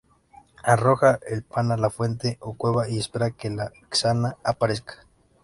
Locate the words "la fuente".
1.77-2.39